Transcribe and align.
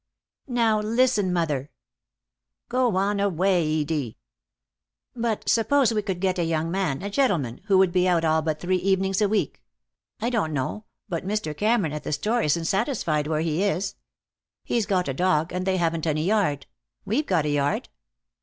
"Now, 0.47 0.79
listen, 0.79 1.31
mother" 1.31 1.69
"Go 2.69 2.95
on 2.95 3.19
away, 3.19 3.81
Edie." 3.81 4.17
"But 5.15 5.47
suppose 5.47 5.93
we 5.93 6.01
could 6.01 6.19
get 6.19 6.39
a 6.39 6.43
young 6.43 6.71
man, 6.71 7.03
a 7.03 7.09
gentleman, 7.11 7.61
who 7.65 7.77
would 7.77 7.91
be 7.91 8.07
out 8.07 8.25
all 8.25 8.41
but 8.41 8.59
three 8.59 8.77
evenings 8.77 9.21
a 9.21 9.29
week. 9.29 9.61
I 10.19 10.31
don't 10.31 10.53
know, 10.53 10.85
but 11.07 11.23
Mr. 11.23 11.55
Cameron 11.55 11.93
at 11.93 12.03
the 12.03 12.13
store 12.13 12.41
isn't 12.41 12.65
satisfied 12.65 13.27
where 13.27 13.41
he 13.41 13.61
is. 13.61 13.93
He's 14.63 14.87
got 14.87 15.07
a 15.07 15.13
dog, 15.13 15.53
and 15.53 15.67
they 15.67 15.77
haven't 15.77 16.07
any 16.07 16.23
yard. 16.25 16.65
We've 17.05 17.27
got 17.27 17.45
a 17.45 17.49
yard." 17.51 17.89